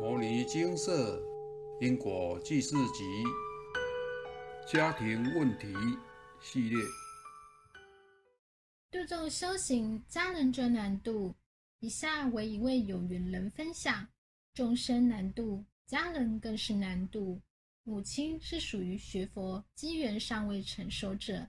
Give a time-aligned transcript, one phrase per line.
[0.00, 1.22] 摩尼精舍
[1.78, 3.04] 因果记事集
[4.66, 5.74] 家庭问题
[6.40, 6.82] 系列，
[8.90, 11.34] 度众修行，家人最难度。
[11.80, 14.08] 以下为一位有缘人分享：
[14.54, 17.38] 众生难度，家人更是难度。
[17.82, 21.46] 母亲是属于学佛机缘尚未成熟者，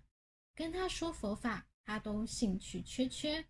[0.53, 3.45] 跟他说佛法，他都兴趣缺缺。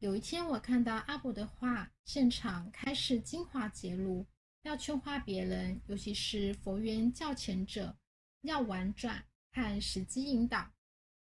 [0.00, 4.26] 有一天，我看到阿伯的画，现场开示精华揭露，
[4.64, 7.94] 要劝化别人，尤其是佛缘较浅者，
[8.40, 10.72] 要婉转，看时机引导。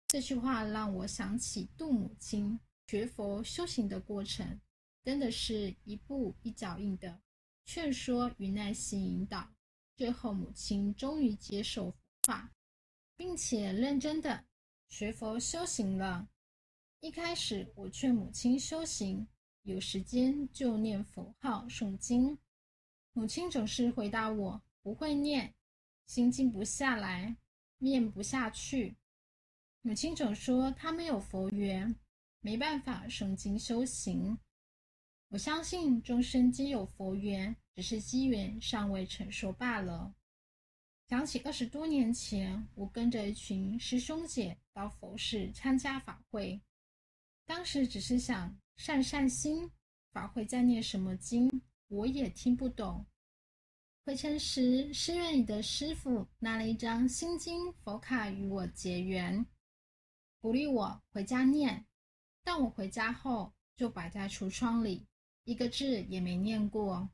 [0.09, 4.61] 这句话让我想起度母亲学佛修行的过程，
[5.05, 7.21] 真的是一步一脚印的
[7.65, 9.49] 劝说与耐心引导。
[9.97, 12.51] 最后，母亲终于接受佛法，
[13.17, 14.45] 并且认真的
[14.89, 16.29] 学佛修行了。
[16.99, 19.25] 一开始，我劝母亲修行，
[19.63, 22.37] 有时间就念佛号、诵经。
[23.13, 25.55] 母亲总是回答我：“不会念，
[26.07, 27.37] 心静不下来，
[27.79, 28.97] 念不下去。”
[29.83, 31.95] 母亲总说她没有佛缘，
[32.41, 34.39] 没办法诵经修行。
[35.29, 37.57] 我相信众生皆有佛缘。
[37.77, 40.15] 只是机缘尚未成熟罢了。
[41.09, 46.61] 想起二十多年前，我跟着一群师兄姐到佛寺参加法会，
[47.47, 49.71] 当时只是想散散心。
[50.13, 51.49] 法会在念什么经，
[51.91, 53.05] 我也听不懂。
[54.07, 59.45] 回程时，寺院里的师傅拿了一张心经佛卡与我结缘，
[60.41, 61.85] 鼓励我回家念。
[62.45, 65.05] 但我回家后就摆在橱窗里，
[65.43, 67.11] 一个字也没念过。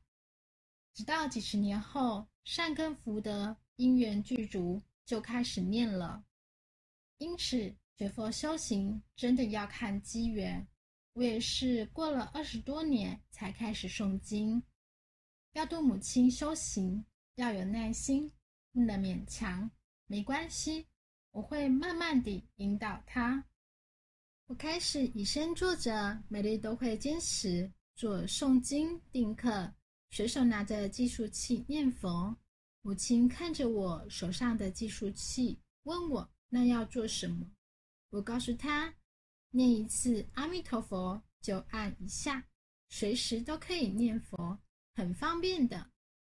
[0.93, 6.23] 直到几十年后，善根福德因缘具足，就开始念了。
[7.17, 10.67] 因此，学佛修行真的要看机缘。
[11.17, 14.63] 我也是过了二十多年才开始诵经。
[15.55, 18.31] 要对母亲修行，要有耐心，
[18.71, 19.71] 不能勉强。
[20.07, 20.87] 没关系，
[21.31, 23.43] 我会慢慢地引导她。
[24.49, 29.73] 我开始以身作则，每日都会坚持做诵经定课。
[30.11, 32.37] 随手拿着计数器念佛，
[32.83, 37.51] 母亲看着我手上的计数器，问我那要做什么。
[38.11, 38.95] 我告诉她，
[39.57, 42.45] 念一次阿弥陀佛就按一下，
[42.91, 44.59] 随时都可以念佛，
[44.93, 45.91] 很方便的。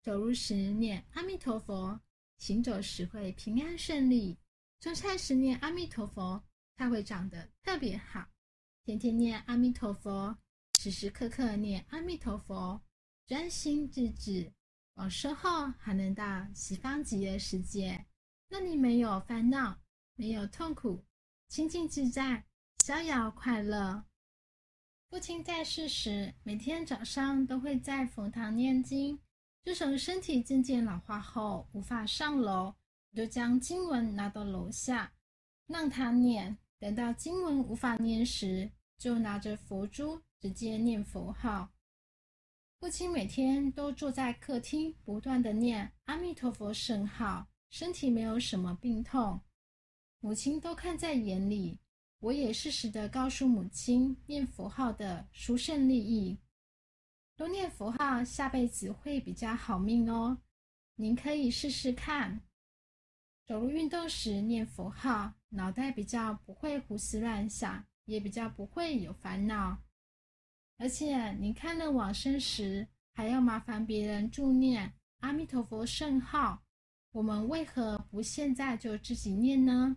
[0.04, 2.00] 走路时念阿弥陀佛，
[2.38, 4.38] 行走时会平安顺利。
[4.80, 6.44] 种菜时念阿弥陀佛，
[6.78, 8.24] 菜会长得特别好。
[8.86, 10.38] 天天念阿弥陀佛，
[10.80, 12.80] 时时刻刻念阿弥陀佛。
[13.26, 14.54] 专心致志，
[14.94, 18.06] 往生后还能到西方极乐世界，
[18.48, 19.82] 那里没有烦恼，
[20.14, 21.04] 没有痛苦，
[21.50, 22.46] 清净自在，
[22.88, 24.02] 逍遥快乐。
[25.10, 29.20] 父亲在世时，每天早上都会在佛堂念经。
[29.66, 32.74] 自从身体渐渐老化后，无法上楼，
[33.14, 35.12] 就将经文拿到楼下，
[35.66, 36.58] 让他念。
[36.80, 41.70] 等到经文无法念时，就拿着佛珠直接念佛号。
[42.80, 49.42] 父亲每天都坐在客厅，不断的念阿弥陀佛圣号，身体没有什么病痛，
[50.22, 51.78] 母亲都看在眼里。
[52.20, 56.40] 我也适时的告诉母亲念佛号的殊胜利益，
[57.36, 60.40] 多念佛号，下辈子会比较好命哦。
[60.96, 62.42] 您可以试试看，
[63.46, 69.78] 走路运动时念佛号，脑袋比较不会胡思乱想，也比较不会有烦恼。
[70.80, 76.64] 而且，您看了往生时，还要麻烦别人助念阿弥陀佛圣号，
[77.12, 79.96] 我们为何不现在就自己念呢？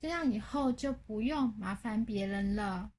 [0.00, 2.92] 这样以后就不用麻烦别人了。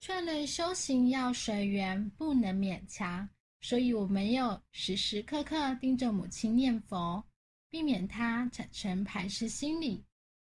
[0.00, 3.28] 劝人修行要随缘，不能勉强，
[3.60, 7.22] 所以我没有时时刻刻盯着母亲念佛，
[7.68, 10.04] 避免她产生排斥心理，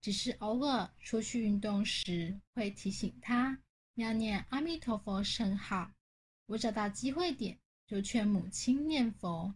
[0.02, 3.57] 只是偶尔出去运动时会提醒她。
[3.96, 5.91] 要念阿弥陀佛圣号，
[6.47, 9.53] 我找到机会点就劝母亲念佛。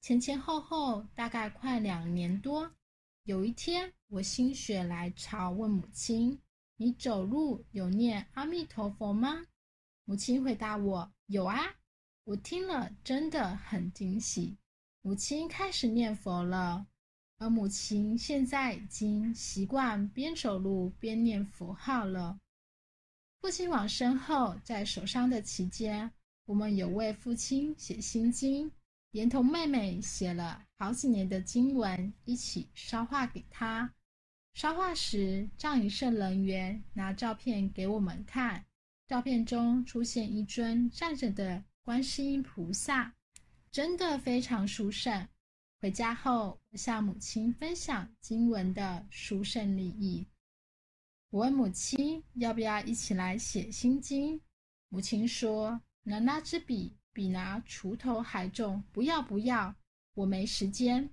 [0.00, 2.68] 前前后后大概快两年多。
[3.26, 6.38] 有一天，我心血来潮问母亲
[6.78, 9.44] ：“你走路有念阿弥陀佛吗？”
[10.06, 11.74] 母亲回答我：“有啊。”
[12.22, 14.56] 我听了真的很惊喜。
[15.02, 16.86] 母亲开始念佛了，
[17.38, 22.38] 而母亲现在已经习惯边走路边念佛号了。
[23.40, 26.12] 父亲往生后，在守丧的期间，
[26.44, 28.70] 我们有为父亲写心经，
[29.10, 33.94] 连同妹妹写了好几年的经文，一起烧化给他。
[34.54, 38.64] 烧化时，葬仪社人员拿照片给我们看，
[39.06, 43.14] 照片中出现一尊站着的观世音菩萨，
[43.70, 45.28] 真的非常殊胜。
[45.78, 50.26] 回家后，我向母亲分享经文的殊胜利益。
[51.28, 54.40] 我问母亲要不要一起来写心经，
[54.88, 59.74] 母亲说：“能拿支笔，比拿锄头还重，不要不要，
[60.12, 61.08] 我没时间。”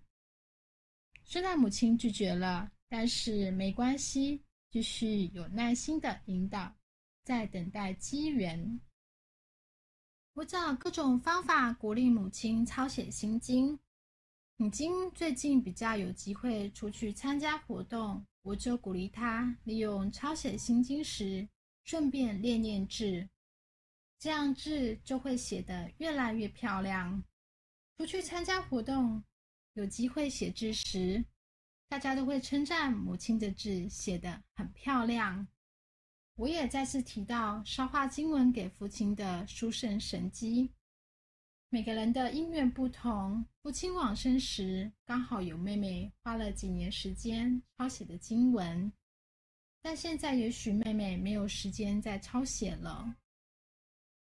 [1.23, 6.75] 虽然母亲拒绝了，但是没关系，继续有耐心的引导，
[7.23, 8.81] 在等待机缘。
[10.33, 13.79] 我找各种方法鼓励母亲抄写心经。
[14.57, 21.47] 母亲最近比较有机会出去参加活动，我就鼓励她利用抄写心经时，
[21.85, 23.29] 顺便练练字，
[24.23, 27.21] 这样字就会写得越来越漂亮。
[27.97, 29.21] 出去参加活动，
[29.73, 31.21] 有机会写字时，
[31.89, 35.45] 大家都会称赞母亲的字写得很漂亮。
[36.35, 40.71] 我也再次提到烧化经文给父亲的殊胜神机。
[41.67, 48.89] 每个人的因缘不同，父亲往生时刚好有妹妹花了几年时间抄写的经文，
[49.81, 53.13] 但现在也许妹妹没有时间再抄写了。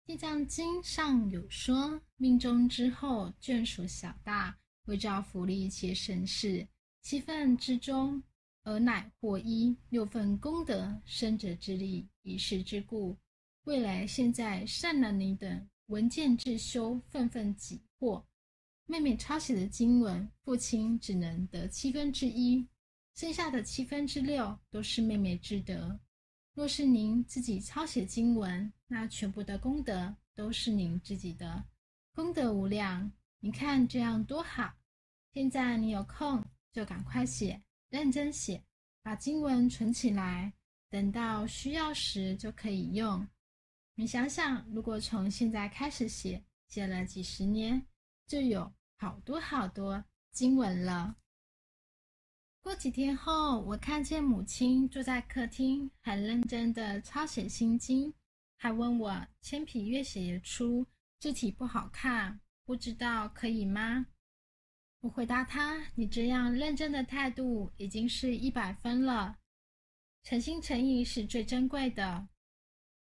[0.06, 6.68] 地藏经上有说：“命中之后，眷属小大，为照福利且省事，
[7.02, 8.22] 七份之中，
[8.64, 13.18] 而乃获一六份功德，生者之力，以是之故，
[13.64, 18.26] 未来现在善男女等。”文件自修，愤愤己获。
[18.86, 22.66] 妹妹抄写的经文，父亲只能得七分之一，
[23.16, 26.00] 剩下的七分之六都是妹妹之德。
[26.56, 31.64] 若是您自己抄写经文，那全部的功德都是您自己的，
[32.14, 33.12] 功德无量。
[33.40, 34.72] 你看这样多好！
[35.34, 37.60] 现在你有空就赶快写，
[37.90, 38.64] 认真写，
[39.02, 40.54] 把经文存起来，
[40.92, 43.28] 等到需要时就可以用。
[43.96, 47.84] 你想想，如果从现在开始写，写了几十年，
[48.28, 51.16] 就有好多好多经文了。
[52.64, 58.14] 过几天后，我看见母亲坐在客厅，很认真的抄写心经，
[58.56, 60.88] 还问我铅笔越写越粗，
[61.20, 64.08] 字体不好看，不知道可以吗？
[65.02, 69.38] 我回答他：“你这样认真的态度，已经是一百分了。
[70.24, 72.30] 诚心诚意是最珍贵的。”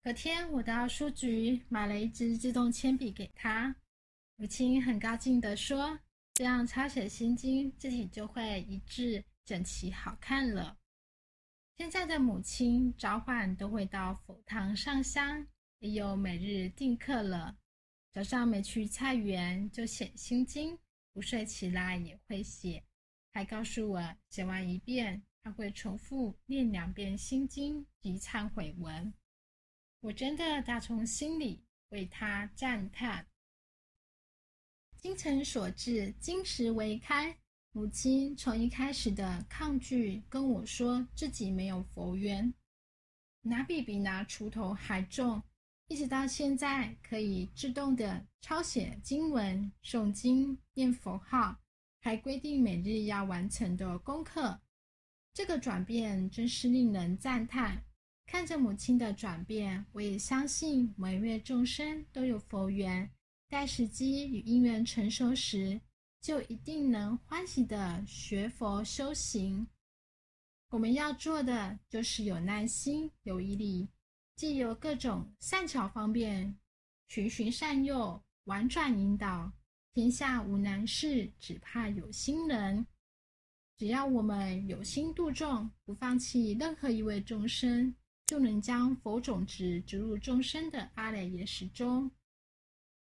[0.01, 3.75] 隔天，我到书局买了一支自动铅笔给他。
[4.37, 5.99] 母亲很高兴地说
[6.35, 10.77] ：“这样抄写心经，字体就会一致、整齐、好看了。”
[11.77, 15.47] 现在的母亲早晚都会到佛堂上香，
[15.79, 17.57] 也有每日定课了。
[18.13, 20.77] 早上没去菜园就写心经，
[21.11, 22.83] 不睡起来也会写，
[23.33, 29.11] 还告诉我写完一遍，他会重复念两遍心经及忏悔文。
[30.01, 33.25] 我真的打从心里为他赞叹。
[34.97, 37.35] 精诚所至，金石为开。
[37.73, 42.53] 母亲从一开始的抗拒，跟我说自己没有佛缘，
[43.43, 45.41] 拿笔比拿锄头还重，
[45.87, 51.55] 一直到现在可以自动的抄写经文、诵经、念佛号，
[52.01, 54.59] 还规定每日要完成的功课。
[55.33, 57.81] 这个转变真是令人赞叹。
[58.25, 63.09] 看着母亲的转变，我也相信每位众生都有佛缘，
[63.47, 65.79] 待时机与因缘成熟时，
[66.21, 69.67] 就一定能欢喜的学佛修行。
[70.69, 73.89] 我们要做的就是有耐心、有毅力，
[74.35, 76.57] 既有各种善巧方便，
[77.07, 79.51] 循循善诱，婉转引导。
[79.93, 82.85] 天下无难事，只怕有心人。
[83.77, 87.93] 只要我们有心度众，不放弃任何一位众生。
[88.27, 92.09] 就能将佛种子植入众生的阿赖耶识中。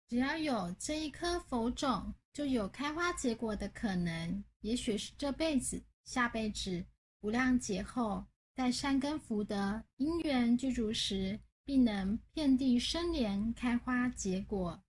[0.09, 4.45] 只要有这一颗佛种，就有开花结果的可能。
[4.61, 6.85] 也许是这辈子、下辈子
[7.21, 8.25] 无量劫后，
[8.55, 14.83] 在善根福德因缘具足时，必能遍地生莲、开花结果。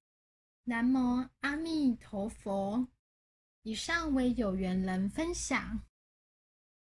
[0.64, 2.88] 南无阿弥陀佛。
[3.64, 5.80] 以上为有缘人分享。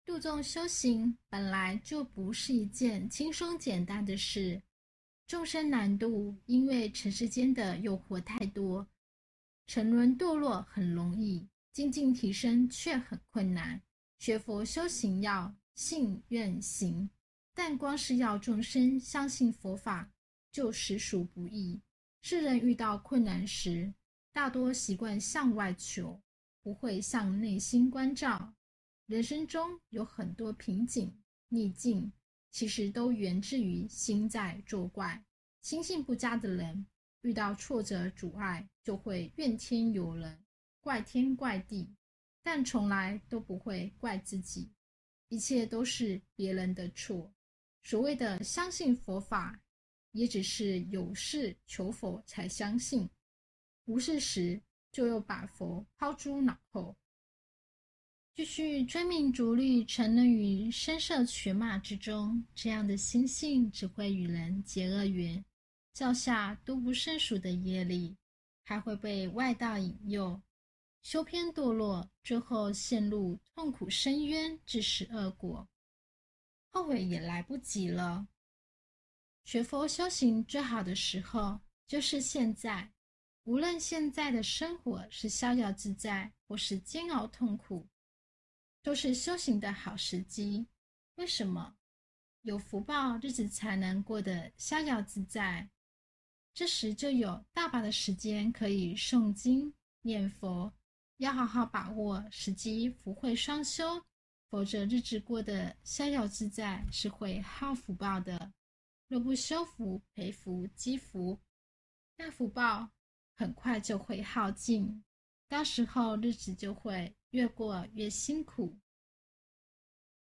[0.04, 4.62] 度众修行本来就不是一件轻松简单的事，
[5.26, 8.86] 众生难度，因为尘世间的诱惑太多，
[9.68, 13.82] 沉沦堕落很容易，精进提升却很困难。
[14.18, 17.10] 学佛修行要信愿行，
[17.52, 20.10] 但光是要众生相信佛法，
[20.50, 21.78] 就实属不易。
[22.22, 23.92] 世人遇到困难时，
[24.32, 26.18] 大多习惯向外求，
[26.62, 28.54] 不会向内心关照。
[29.04, 31.14] 人生中有很多瓶颈、
[31.48, 32.10] 逆境，
[32.50, 35.22] 其实都源自于心在作怪。
[35.60, 36.86] 心性不佳的人，
[37.22, 40.38] 遇到挫折阻碍，就会怨天尤人、
[40.80, 41.88] 怪天怪地，
[42.42, 44.70] 但从来都不会怪自己，
[45.28, 47.30] 一切都是别人的错。
[47.82, 49.60] 所谓的相信佛法，
[50.12, 53.08] 也只是有事求佛才相信，
[53.86, 54.60] 无事时
[54.92, 56.96] 就又把佛抛诸脑后。
[58.34, 65.44] 继续追名逐利，沉沦于声色犬马之中，这样的心性只会与人结恶缘，
[65.98, 68.16] 造下多不胜数的业力，
[68.62, 70.40] 还会被外道引诱，
[71.02, 75.68] 修偏堕落，最后陷入痛苦深渊，致使恶果，
[76.70, 78.28] 后悔也来不及了。
[79.44, 82.92] 学佛修行最好的时候就是现在，
[83.42, 87.84] 无论现在的生活是逍遥自在，或是煎熬痛苦。
[88.84, 90.64] 都是修行的好时机。
[91.16, 91.74] 为什么
[92.42, 95.68] 有福报，日子才能过得逍遥自在？
[96.58, 99.72] 这时就有大把的时间可以诵经
[100.02, 100.72] 念佛，
[101.18, 104.04] 要好好把握时机，福慧双修，
[104.50, 108.52] 否则日子过得逍遥自在是会耗福报的。
[109.06, 111.38] 若不修福、培福、积福，
[112.16, 112.90] 那福报
[113.36, 115.04] 很快就会耗尽，
[115.48, 117.14] 到时候日子就会。
[117.30, 118.74] 越过越辛苦。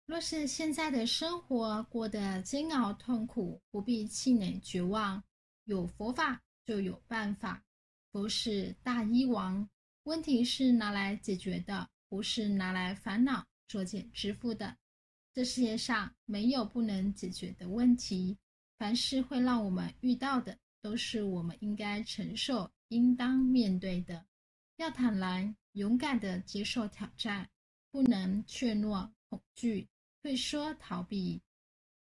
[0.07, 5.23] 若是现在的生活过得煎熬痛苦，不必气馁绝望。
[5.67, 7.63] 有佛法就有办法，
[8.11, 9.69] 佛是大医王。
[10.05, 14.77] 问题是拿来解决的，不是拿来烦恼作茧支付的。
[15.35, 18.37] 这世界上没有不能解决的问题，
[18.79, 24.25] 凡是会让我们遇到的，都是我们应该承受、应当面对的。
[24.79, 25.55] 要坦然。
[25.77, 27.51] 勇敢的接受挑战，
[27.91, 29.87] 不能怯懦、恐惧、
[30.23, 31.43] 退缩、逃避，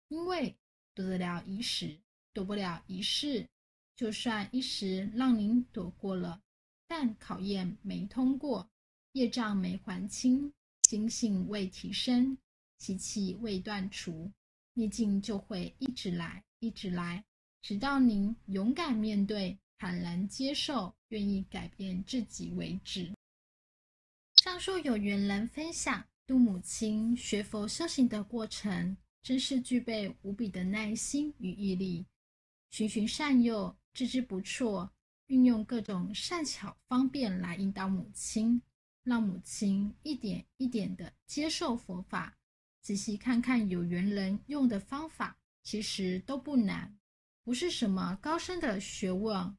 [0.09, 0.55] 因为
[0.93, 1.99] 躲得了一时，
[2.37, 3.49] 躲不了一世。
[3.97, 6.43] 就算一时让您躲过了，
[6.87, 8.69] 但考验没通过，
[9.13, 10.53] 业障没还清，
[10.87, 12.37] 心性未提升，
[12.77, 14.31] 习气未断除，
[14.75, 17.25] 逆境就会一直来，一直来，
[17.63, 23.11] 直到您勇敢面对、坦然接受、愿意改变自己为止。
[24.45, 32.05] 上述有缘人分享度母亲学佛修行的过程，真是具备无比的耐心与毅力，
[32.77, 34.93] 循循善诱，知之不错，
[35.29, 38.61] 运用各种善巧方便来引导母亲，
[39.03, 42.37] 让母亲一点一点的接受佛法。
[42.83, 46.95] 仔细看看有缘人用的方法，其实都不难，
[47.45, 49.57] 不是什么高深的学问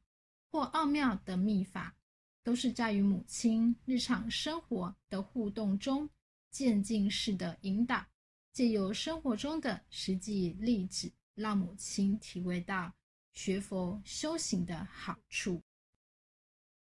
[0.52, 1.96] 或奥妙的秘法。
[2.44, 6.08] 都是在于母亲日常生活的互动中，
[6.52, 8.06] 渐进式的引导，
[8.52, 12.94] 借由生活中的实际例子，让母亲体会到
[13.38, 15.62] 学佛修行的好处。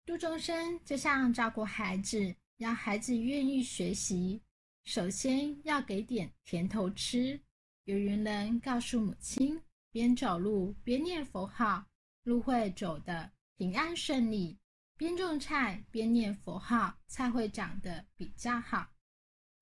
[0.06, 4.40] 度众生就像照顾孩子，让孩子愿意学习，
[4.84, 7.38] 首先要给点甜头吃。
[7.84, 11.84] 有缘人告诉母亲，边走路边念佛号，
[12.22, 14.58] 路会走得平安顺利。
[14.96, 18.90] 边种菜边念佛号，菜会长得比较好。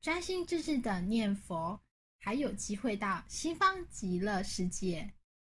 [0.00, 1.82] 专心致志的念佛，
[2.20, 5.12] 还有机会到西方极乐世界，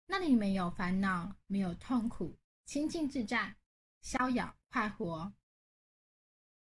[0.08, 3.56] 那里没有烦恼，没有痛苦，清净自在，
[4.02, 5.32] 逍遥快活。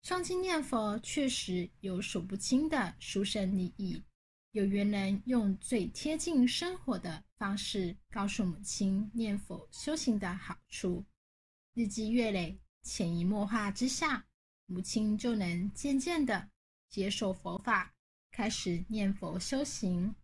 [0.04, 4.04] 诵经念佛确实有数不清的殊胜利益。
[4.51, 11.04] 有缘人用最贴近生活的方式，告诉母亲念佛修行的好处，
[11.74, 12.60] 日积月累。
[12.84, 14.25] 潜移默化之下，
[14.66, 16.50] 母亲就能渐渐的
[16.88, 17.94] 接受佛法，
[18.32, 20.16] 开始念佛修行。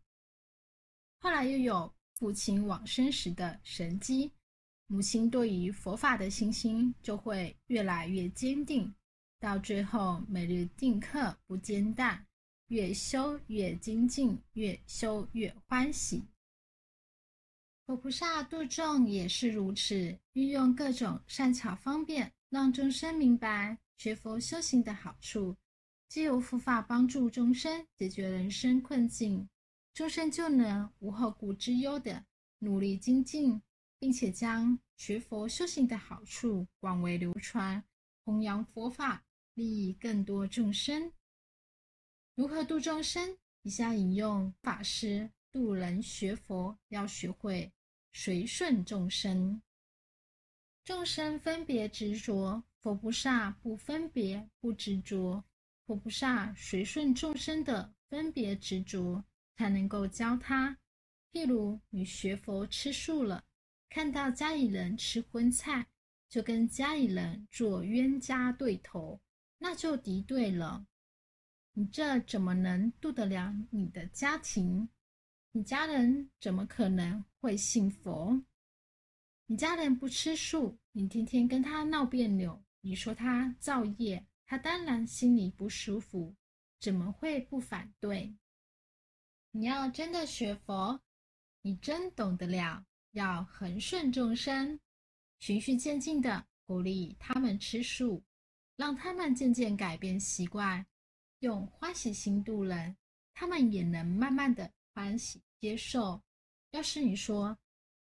[1.20, 4.32] 后来又有父亲往生时的神机，
[4.88, 8.96] 母亲对于佛法的信心就会越来越坚定，
[9.42, 12.26] 到最后每日定课不间断，
[12.68, 16.24] 越修越精进，越修越欢喜。
[17.86, 22.32] 佛菩萨度众也是如此，运用各种善巧方便。
[22.50, 25.54] 让众生明白学佛修行的好处，
[26.08, 29.50] 借由佛法帮助众生解决人生困境，
[29.94, 32.26] 众生就能无后顾之忧的
[32.60, 33.62] 努力精进，
[34.00, 37.84] 并且将学佛修行的好处广为流传，
[38.26, 39.24] 弘扬佛法，
[39.54, 41.12] 利益更多众生。
[42.36, 43.38] 如何度众生？
[43.62, 47.72] 以下引用法师度人学佛要学会
[48.12, 49.62] 随顺众生。
[50.84, 55.44] 众生分别执着，佛菩萨不分别不执着。
[55.86, 59.24] 佛菩萨随顺众生的分别执着，
[59.56, 60.78] 才能够教他。
[61.32, 63.44] 譬如你学佛吃素了，
[63.90, 65.88] 看到家里人吃荤菜，
[66.30, 69.20] 就跟家里人做冤家对头，
[69.58, 70.86] 那就敌对了。
[71.74, 74.88] 你这怎么能度得了你的家庭？
[75.52, 78.44] 你家人怎么可能会信佛？
[79.48, 86.36] 你家人不吃素，你天天跟他闹别扭，你说他造业，他当然心里不舒服，
[86.80, 88.36] 怎么会不反对？
[89.56, 91.00] 你要真的学佛，
[91.62, 94.80] 你真懂得了，要恒顺众生，
[95.40, 98.24] 循序渐进的鼓励他们吃素，
[98.76, 100.84] 让他们渐渐改变习惯。
[101.42, 102.98] 用欢喜心度人，
[103.36, 106.20] 他们也能慢慢的欢喜接受。
[106.72, 107.56] 要是你说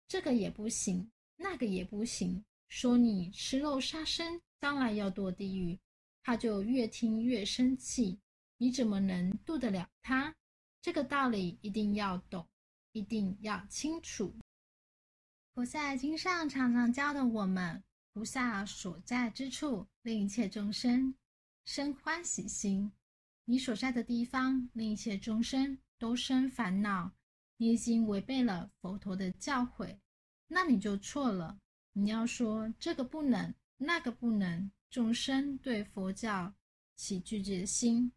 [0.08, 1.06] 这个也不行，
[1.36, 5.78] 那个也不行，说你吃肉杀生，将来要堕地狱，
[6.22, 8.18] 他就越听越生气。
[8.56, 10.34] 你怎么能度得了他？
[10.82, 12.44] 这个道理一定要懂，
[12.90, 14.34] 一定要清楚。
[15.54, 17.80] 菩萨经上常常教的我们，
[18.12, 21.14] 菩萨所在之处，令一切众生
[21.64, 22.90] 生欢喜心。
[23.44, 27.12] 你所在的地方，令一切众生都生烦恼，
[27.58, 29.96] 你已经违背了佛陀的教诲，
[30.48, 31.56] 那你就错了。
[31.92, 36.52] 你要说这个不能，那个不能，众生对佛教
[36.96, 38.10] 起拒绝心，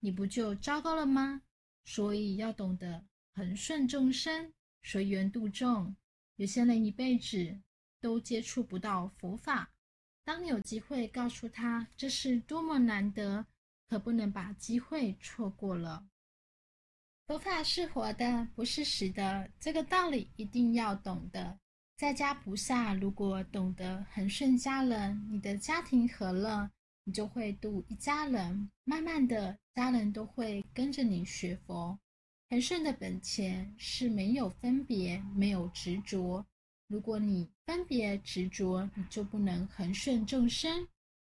[0.00, 1.40] 你不就糟糕了吗？
[1.84, 5.94] 所以要懂得恒顺众生，随缘度众。
[6.36, 7.60] 有些人一辈子
[8.00, 9.70] 都接触不到佛法，
[10.24, 13.46] 当你有机会告诉他这是多么难得。
[13.88, 16.06] 可不能把机会错过了。
[17.26, 21.58] 佛法是活的，不是死的，这个道理一定要懂得。
[21.98, 26.70] 在家菩萨如果懂得恒顺家人，你的家庭和乐，
[27.04, 28.70] 你就会度一家人。
[28.84, 31.98] 慢慢的，家人都会跟着你学佛。
[32.50, 36.44] 恒顺的本钱是没有分别，没有执着。
[36.88, 40.86] 如果你分别执着，你就不能恒顺众生。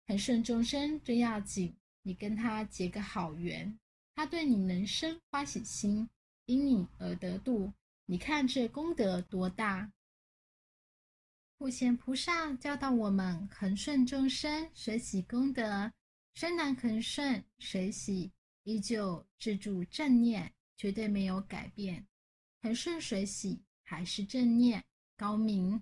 [0.07, 1.75] 恒顺众生最要紧。
[2.03, 3.77] 你跟他结个好缘，
[4.15, 6.07] 他对你能生欢喜心，
[6.45, 7.73] 因你而得度。
[8.05, 9.91] 你看这功德多大！
[11.57, 15.91] 普贤菩萨教导我们恒顺众生，随喜功德。
[16.35, 18.31] 虽然恒顺随喜，
[18.67, 22.05] 依旧自住正念，绝对没有改变。
[22.61, 24.83] 恒顺水喜还是正念
[25.15, 25.81] 高明，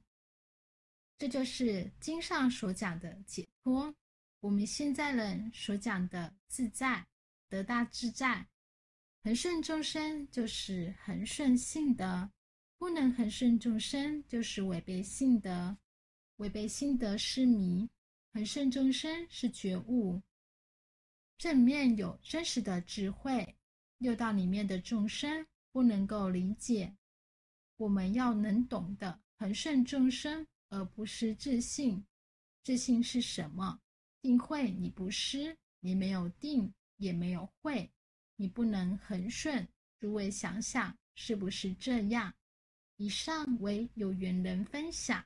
[1.17, 3.91] 这就是经上所讲的解脱。
[4.39, 7.03] 我们现在人所讲的自在、
[7.49, 8.47] 得大自在、
[9.23, 12.29] 恒顺众生，就是恒顺性德；
[12.77, 15.75] 不能恒顺众生，就是违背性德。
[16.35, 17.89] 违背性德是迷，
[18.31, 20.21] 恒顺众生是觉悟。
[21.37, 23.55] 正面有真实的智慧，
[23.97, 26.95] 六道里面的众生不能够理解。
[27.77, 32.05] 我们要能懂得恒顺众生，而不是自信。
[32.63, 33.81] 自信是什么？
[34.21, 37.91] 定慧你不失，你没有定，也没有慧，
[38.37, 39.67] 你不能恒顺。
[39.99, 42.33] 诸位想想，是不是这样？
[42.95, 45.23] 以上为有缘人分享。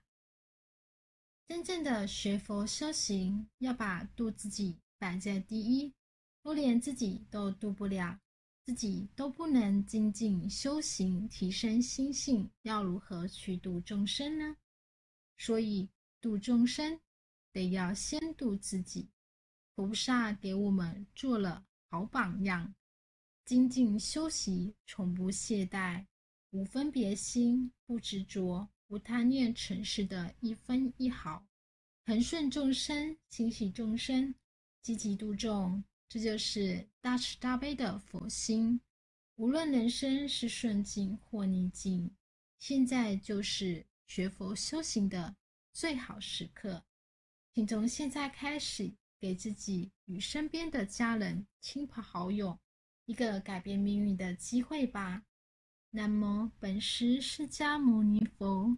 [1.47, 5.93] 真正的学佛修行，要把度自己摆在第一。
[6.41, 8.19] 若连自己都度不了，
[8.63, 14.55] 自己都不能精进修行，提升心性，要如何去度众生呢？
[15.37, 15.89] 所以
[16.21, 16.99] 度众生。
[17.51, 19.09] 得要先度自己，
[19.73, 22.75] 菩萨给我们做了好榜样，
[23.43, 26.05] 精进修习，从不懈怠，
[26.51, 31.43] 无分别心，不执着，无贪念尘世的一分一毫，
[32.05, 34.35] 恒顺众生，心喜众生，
[34.83, 38.81] 积极度众，这就是大慈大悲的佛心。
[39.35, 42.11] 无论人生是顺境或逆境，
[42.57, 45.37] 现在就是学佛修行的
[45.71, 46.83] 最好时刻。
[47.53, 52.59] 请从现在开始，给自己与身边的家人、亲朋好友
[53.05, 55.23] 一个改变命运的机会吧。
[55.91, 58.77] 南无本师释迦牟尼佛。